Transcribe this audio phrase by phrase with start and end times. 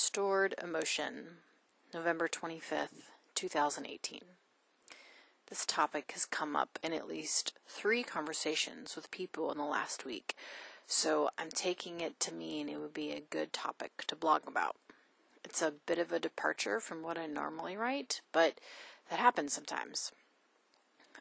[0.00, 1.38] Stored Emotion,
[1.92, 4.20] November 25th, 2018.
[5.48, 10.04] This topic has come up in at least three conversations with people in the last
[10.04, 10.36] week,
[10.86, 14.76] so I'm taking it to mean it would be a good topic to blog about.
[15.44, 18.60] It's a bit of a departure from what I normally write, but
[19.10, 20.12] that happens sometimes.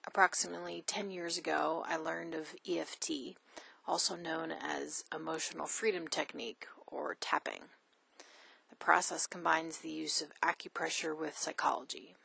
[0.06, 3.38] Approximately 10 years ago, I learned of EFT,
[3.88, 7.62] also known as Emotional Freedom Technique or tapping.
[8.70, 12.16] The process combines the use of acupressure with psychology.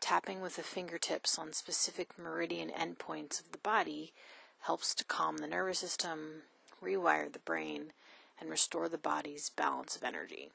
[0.00, 4.12] Tapping with the fingertips on specific meridian endpoints of the body
[4.60, 6.42] helps to calm the nervous system,
[6.82, 7.92] rewire the brain,
[8.40, 10.50] and restore the body's balance of energy.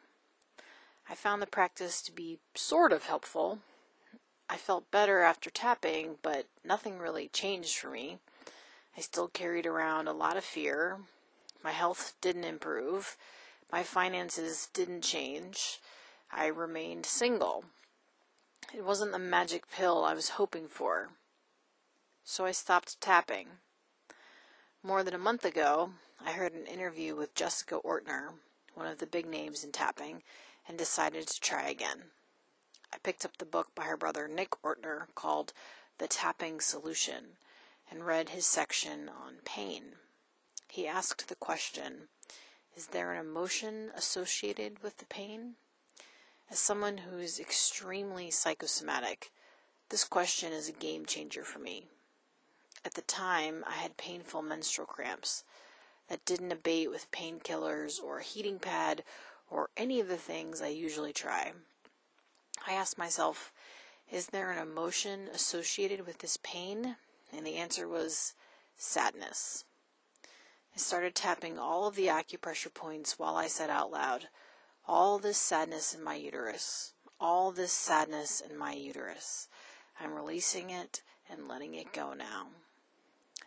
[1.08, 3.60] I found the practice to be sort of helpful.
[4.50, 8.18] I felt better after tapping, but nothing really changed for me.
[8.98, 10.98] I still carried around a lot of fear.
[11.64, 13.18] My health didn't improve,
[13.72, 15.80] my finances didn't change.
[16.32, 17.66] I remained single.
[18.74, 21.10] It wasn't the magic pill I was hoping for.
[22.24, 23.48] So I stopped tapping.
[24.82, 25.92] More than a month ago,
[26.24, 28.34] I heard an interview with Jessica Ortner,
[28.74, 30.24] one of the big names in tapping,
[30.68, 32.06] and decided to try again.
[32.94, 35.54] I picked up the book by her brother Nick Ortner called
[35.98, 37.38] The Tapping Solution
[37.90, 39.94] and read his section on pain.
[40.68, 42.08] He asked the question
[42.76, 45.54] is there an emotion associated with the pain?
[46.52, 49.32] As someone who is extremely psychosomatic,
[49.90, 51.86] this question is a game changer for me.
[52.84, 55.44] At the time, I had painful menstrual cramps
[56.10, 59.04] that didn't abate with painkillers or a heating pad
[59.50, 61.54] or any of the things I usually try.
[62.68, 63.54] I asked myself,
[64.12, 66.98] is there an emotion associated with this pain?
[67.36, 68.34] And the answer was
[68.76, 69.66] sadness.
[70.76, 74.28] I started tapping all of the acupressure points while I said out loud,
[74.86, 79.48] All this sadness in my uterus, all this sadness in my uterus.
[80.02, 82.48] I'm releasing it and letting it go now.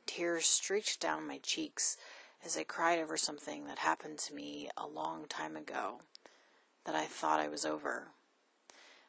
[0.06, 1.98] Tears streaked down my cheeks
[2.42, 6.00] as I cried over something that happened to me a long time ago
[6.86, 8.08] that I thought I was over.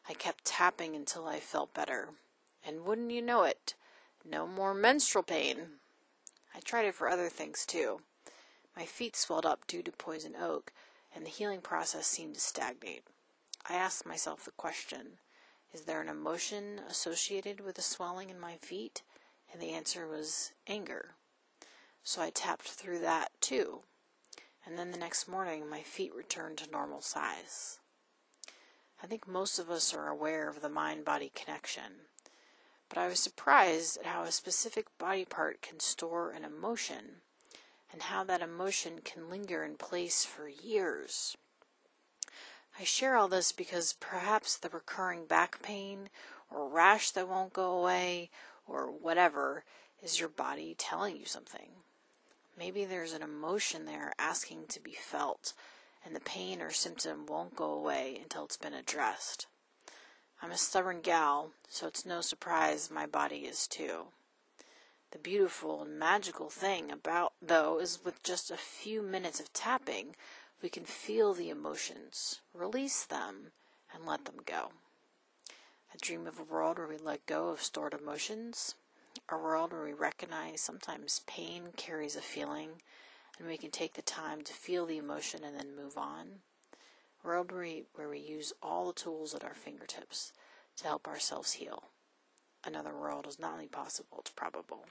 [0.09, 2.09] I kept tapping until I felt better,
[2.65, 3.75] and wouldn't you know it,
[4.29, 5.79] no more menstrual pain.
[6.53, 8.01] I tried it for other things too.
[8.79, 10.71] My feet swelled up due to poison oak,
[11.13, 13.03] and the healing process seemed to stagnate.
[13.67, 15.19] I asked myself the question
[15.73, 19.01] Is there an emotion associated with the swelling in my feet?
[19.51, 21.15] And the answer was anger.
[22.03, 23.81] So I tapped through that too.
[24.65, 27.79] And then the next morning, my feet returned to normal size.
[29.03, 32.07] I think most of us are aware of the mind body connection,
[32.87, 37.23] but I was surprised at how a specific body part can store an emotion
[37.91, 41.35] and how that emotion can linger in place for years.
[42.79, 46.09] I share all this because perhaps the recurring back pain
[46.49, 48.29] or rash that won't go away
[48.67, 49.63] or whatever
[50.01, 51.69] is your body telling you something.
[52.57, 55.53] Maybe there's an emotion there asking to be felt,
[56.05, 59.47] and the pain or symptom won't go away until it's been addressed.
[60.41, 64.07] I'm a stubborn gal, so it's no surprise my body is too.
[65.11, 70.15] The beautiful and magical thing about, though, is with just a few minutes of tapping,
[70.61, 73.51] we can feel the emotions, release them,
[73.93, 74.71] and let them go.
[75.91, 78.75] I dream of a world where we let go of stored emotions,
[79.27, 82.81] a world where we recognize sometimes pain carries a feeling,
[83.39, 86.41] and we can take the time to feel the emotion and then move on.
[87.23, 90.33] A world where we, where we use all the tools at our fingertips
[90.77, 91.85] to help ourselves heal.
[92.65, 94.85] Another world is not only possible, it's probable.